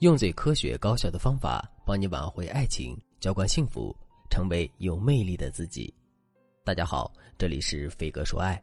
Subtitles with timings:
[0.00, 3.94] 用最科学高效的方法帮你挽回爱情，浇灌幸福，
[4.30, 5.92] 成为有魅力的自己。
[6.64, 8.58] 大家好，这里是飞哥说爱。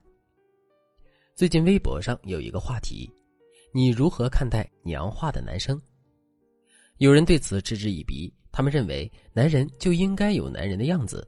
[1.35, 3.07] 最近微博上有一个话题：
[3.71, 5.79] 你如何看待娘化的男生？
[6.97, 11.23] 有人对此嗤之以鼻，他们认为男人就应该有男人的样子；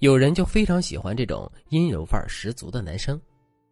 [0.00, 3.20] 有人就非常喜欢这种阴柔范儿十足的男生，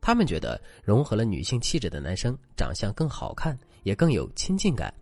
[0.01, 4.95] 他们觉得融合了女性气质的男生长相更好看，也更有亲近感。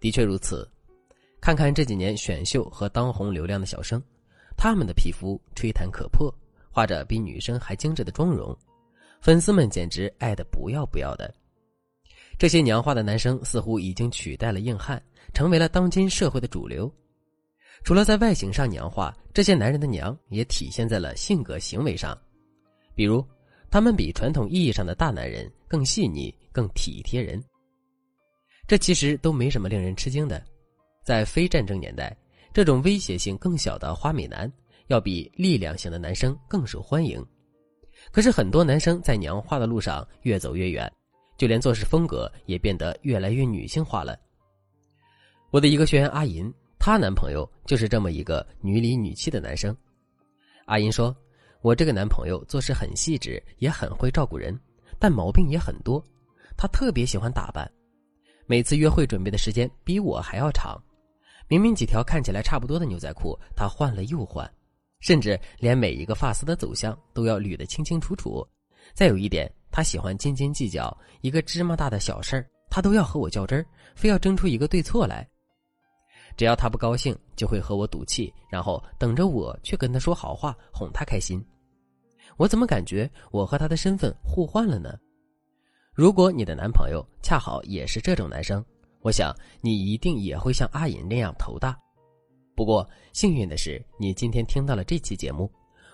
[0.00, 0.66] 的确如此，
[1.40, 4.02] 看看这几年选秀和当红流量的小生，
[4.56, 6.34] 他们的皮肤吹弹可破，
[6.70, 8.56] 画着比女生还精致的妆容，
[9.20, 11.32] 粉丝们简直爱的不要不要的。
[12.38, 15.02] 这些娘化的男生似乎已经取代了硬汉，
[15.34, 16.90] 成为了当今社会的主流。
[17.82, 22.18] 除了在外形上娘化，这些男人的娘也体现在了性格行为上，
[22.94, 23.22] 比如
[23.70, 27.42] 他们比传统意义上的大男人更细腻、更体贴人。
[28.70, 30.40] 这其实都没什么令人吃惊的，
[31.02, 32.16] 在非战争年代，
[32.52, 34.48] 这种威胁性更小的花美男
[34.86, 37.20] 要比力量型的男生更受欢迎。
[38.12, 40.88] 可是很多男生在娘化的路上越走越远，
[41.36, 44.16] 就连做事风格也变得越来越女性化了。
[45.50, 49.76] 我的一个学员阿银，她男朋友就是这么一个女里女气的男生。
[50.66, 51.12] 阿银说
[51.60, 54.56] ：“我这个男朋友做事很细致，也很会照顾人，
[54.96, 56.00] 但毛病也很多。
[56.56, 57.68] 他特别喜欢打扮。”
[58.50, 60.76] 每次约会准备的时间比我还要长，
[61.46, 64.44] 明明几条看起来差不多的牛仔裤，他换了又换，
[64.98, 68.44] 甚至连每一个发丝的走向都要捋得清清楚楚。
[68.92, 75.24] 再有一点，他喜欢斤斤计较，一个芝麻大的小事儿，他都要和我较真儿，非要争出一个对错来。
[76.36, 81.40] 只要他不高兴，就会和我赌气，然后等着我去跟他说好话，哄他开心。
[82.36, 84.98] 我怎么感觉我和他的身份互换了呢？
[86.00, 88.64] 如果你的男朋友恰好也是这种男生，
[89.02, 91.78] 我想你一定也会像阿银那样头大。
[92.54, 95.52] 不过幸运的是，你今天听到了这期节目，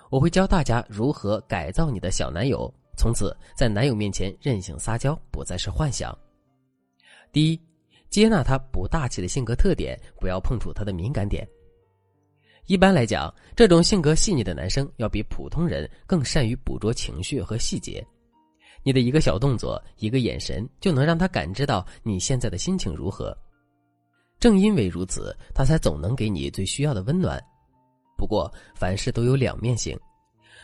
[0.09, 6.17] 我会教大家如何改造你的小男友，从此在男友面前任性撒娇，不再是幻想。
[7.33, 7.61] 第一，
[8.09, 11.45] 接纳他不大气的性格特点，不要碰触他的敏感点。
[12.67, 18.07] 一般来讲，这种性格细腻的男生要比普通人更善于捕捉情绪和细节。
[18.87, 23.37] 你的一个小动作，一个眼神，就能让他感知到你现在的心情如何。
[24.39, 27.43] 正因为如此，他才总能给你最需要的温暖。
[28.17, 29.99] 不过，凡事都有两面性，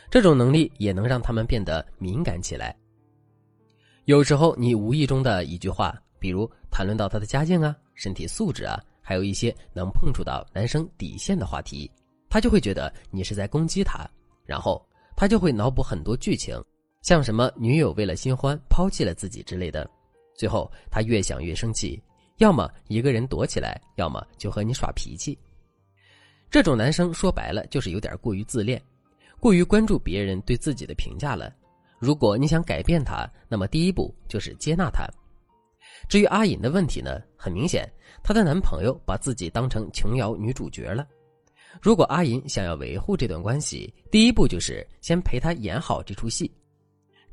[0.09, 2.73] 这种能力也能让他们变得敏感起来。
[4.05, 11.91] 有时候，你无意中的一句话，比如谈论到他的家境啊、身体素质啊，还有一些能碰触到男生底线的话题，
[12.29, 14.09] 他就会觉得你是在攻击他，
[14.45, 14.81] 然后
[15.13, 16.57] 他就会脑补很多剧情。
[17.03, 19.87] 像什么女友为了新欢抛弃了自己之类的，
[20.33, 22.01] 最后他越想越生气，
[22.37, 25.37] 要么一个人躲起来，要么就和你耍脾气。
[26.49, 28.81] 这种男生说白了就是有点过于自恋，
[29.37, 31.53] 过于关注别人对自己的评价了。
[31.99, 35.05] 如果你想改变他，那么第一步就是接纳他。
[36.07, 37.85] 至于阿隐的问题呢，很明显，
[38.23, 41.05] 她的男朋友把自己当成琼瑶女主角了。
[41.81, 46.49] 如果阿银想要维护这段关系，第一步就是先陪他演好这出戏。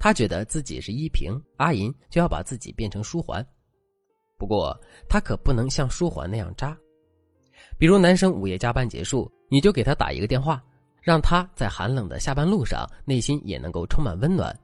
[0.00, 3.46] 他觉得自己是依萍，阿银就要把自己变成舒桓。
[4.38, 4.74] 不过
[5.06, 6.74] 他可不能像舒桓那样渣。
[7.78, 10.64] 比如男生午夜加班结束，你就给他打一个电话，
[11.02, 14.58] 让他在寒冷的下班路上内心也能够充满温暖。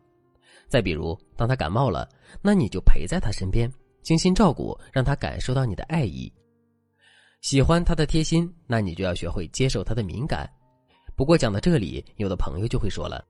[0.69, 2.09] 再比如，当他感冒了，
[2.41, 3.71] 那你就陪在他身边，
[4.03, 6.33] 精心照顾，让他感受到你的爱意。
[7.43, 10.51] 喜欢他的贴心，那你就要学会接受他的敏感。
[11.15, 13.23] 不过讲到这里，有的朋友就会说了。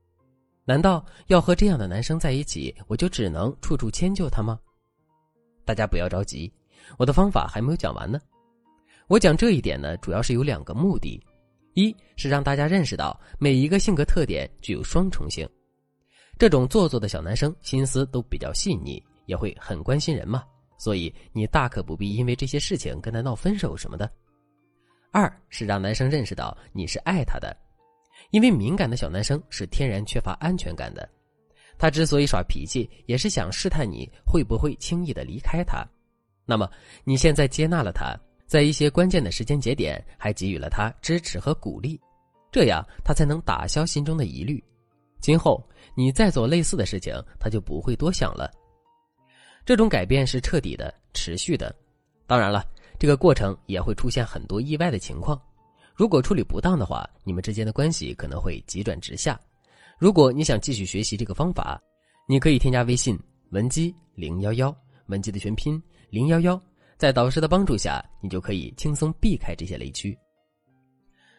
[0.67, 4.59] 难道要和这样的男生在一起，我就只能处处迁就他吗？
[5.63, 6.51] 大家不要着急，
[6.97, 8.19] 我的方法还没有讲完呢。
[9.07, 11.23] 我讲这一点呢，主要是有两个目的：
[11.73, 15.47] 一是让大家认识到每一个性格特点具有双重性，
[16.37, 20.43] 这种做作的小男生心思都比较细腻，也会很关心人嘛，
[20.77, 24.05] 所以你大可不必因为这些事情跟他闹分手什么的；
[25.13, 27.55] 二是让男生认识到你是爱他的。
[28.31, 31.07] 因为敏感的小男生是天然缺乏安全感的，
[31.77, 35.85] 他之所以耍脾气，也是想试探你会不会轻易的离开他。
[36.45, 36.69] 那么
[37.03, 38.15] 你现在接纳了他，
[38.45, 41.99] 在一些关键的时间节点还给予了他支持和鼓励，
[42.51, 44.63] 这样他才能打消心中的疑虑。
[45.19, 45.61] 今后
[45.95, 48.51] 你再做类似的事情，他就不会多想了。
[49.65, 51.75] 这种改变是彻底的、持续的。
[52.25, 52.65] 当然了，
[52.97, 55.41] 这个过程也会出现很多意外的情况。
[55.97, 59.39] 如果处理不当的话，你们之间的关系可能会急转直下。
[59.97, 61.81] 如果你想继续学习这个方法，
[62.29, 64.73] 你可以添加微信文姬零幺幺，
[65.07, 66.61] 文姬的全拼零幺幺，
[66.97, 70.15] 在导师的帮助下，你就可以轻松避开这些雷区。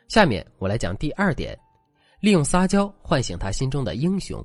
[0.09, 1.57] 下面我来讲第二点，
[2.19, 4.45] 利用撒娇唤醒他心中的英雄。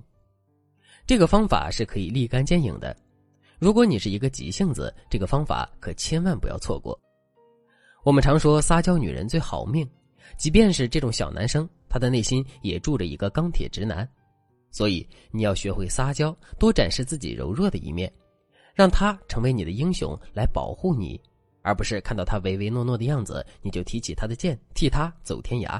[1.07, 2.95] 这个方法是可以立竿见影的。
[3.57, 6.97] 如果你是一个急性子，这个方法可千万不要错过。
[8.03, 9.89] 我们常说撒娇女人最好命，
[10.37, 14.07] 即便是这种小男生，他的内心也住着一个钢铁直男。
[14.71, 18.11] 所以你要学会撒娇，多展示自己柔弱的一面，
[18.73, 21.21] 让他成为你的英雄来保护你，
[21.61, 25.79] 而不是看到他唯唯诺诺的样子，你就提起他的剑替他走天涯。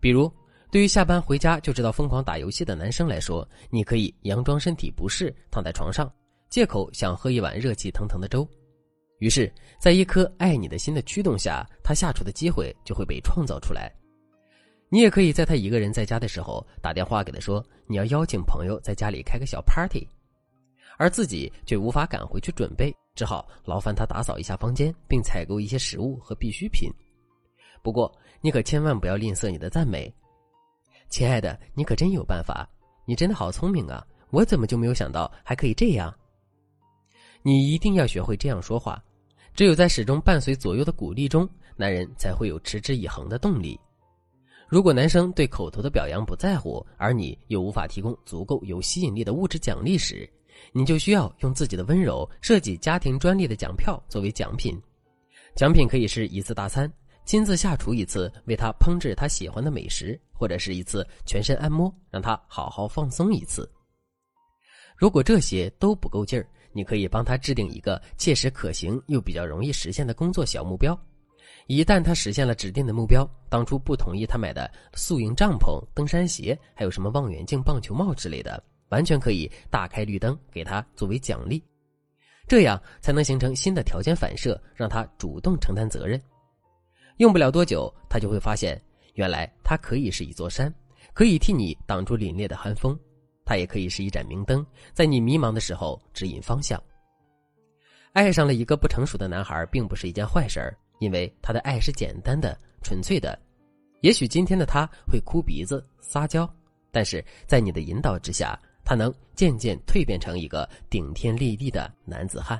[0.00, 0.30] 比如，
[0.70, 6.12] 对于下班回家就知道疯狂打游戏的男生来说，你可以佯装身体不适，躺在床上，
[6.50, 8.46] 借口想喝一碗热气腾腾的粥。
[9.22, 9.48] 于是，
[9.78, 13.88] 在一颗爱你的心的驱动下，他下厨的机会就会被创造出来。
[14.88, 20.04] 你也可以在他一个人在家的时候打电话给他说你要邀请朋友在家里开个小 party，
[20.98, 26.90] 而自己却无法赶回去准备，只好劳烦他打扫一下房间，并采购一些食物和必需品。
[27.80, 30.12] 不过你可千万不要吝啬你的赞美，
[31.10, 32.68] 亲爱的，你可真有办法，
[33.06, 34.04] 你真的好聪明啊！
[34.30, 36.12] 我怎么就没有想到还可以这样？
[37.44, 39.02] 你一定要学会这样说话，
[39.54, 43.78] 只有在始终伴随左右的鼓励中，男人才会有持之以恒的动力。
[44.68, 50.26] 如果男生对口头的表扬不在乎，而你又无法提供足够有吸引力的物质奖励时，
[50.72, 54.80] 你就需要用自己的温柔设计家庭专利的奖票作为奖品。
[55.54, 56.90] 奖品可以是一次大餐，
[57.26, 63.70] 亲自下厨一次为他烹制他喜欢的美食，或者是一次全身按摩，让他好好放松一次。
[64.96, 70.98] 如果这些都不够劲儿，你可以帮他制定一个切实可行又比较容易实现的工作小目标。
[71.68, 81.62] 一旦他实现了指定的目标，当初不同意他买的宿营帐篷、登山鞋，还有什么望远镜、棒球帽之类的，完全可以大开绿灯给他作为奖励，
[82.48, 86.20] 这样才能形成新的条件反射，让他主动承担责任。
[87.18, 88.80] 用不了多久，他就会发现，
[89.14, 90.72] 原来他可以是一座山，
[91.14, 92.92] 可以替你挡住凛冽的寒风；
[93.52, 94.64] 他也可以是一盏明灯，
[94.94, 96.82] 在你迷茫的时候指引方向。
[98.14, 100.74] 爱上了一个不成熟的男孩，并不是一件坏事儿。
[101.00, 103.38] 因为他的爱是简单的、纯粹的，
[104.00, 106.50] 也许今天的他会哭鼻子、撒娇，
[106.90, 112.58] 但是在你的引导之下，他能渐渐蜕变成一个顶天立地的男子汉。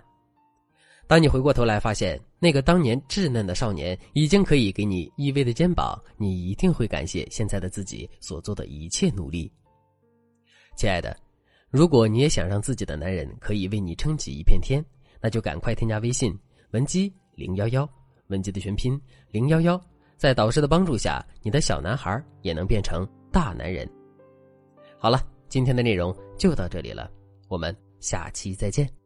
[1.06, 9.50] 当你回过头来发现那个当年稚嫩的少年已经可以给你依偎的肩膀，你一定会感谢现在的自己所做的一切努力。
[10.76, 11.16] 亲爱的，
[11.70, 14.84] 如果你也想让自己的男人可以为你撑起一片天，
[15.20, 16.36] 那就赶快添加微信
[16.72, 17.88] 文姬零幺幺。
[18.28, 18.98] 文姬的全拼
[19.30, 19.78] 零幺幺，
[20.16, 23.86] 在导师的帮助下，你的小男孩也能变成大男人。
[24.98, 27.10] 好了，今天的内容就到这里了，
[27.48, 29.01] 我们下期再见。